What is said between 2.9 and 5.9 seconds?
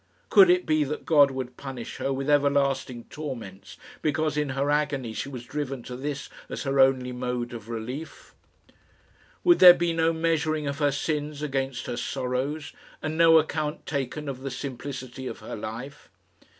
torments because in her agony she was driven